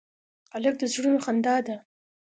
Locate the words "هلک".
0.53-0.75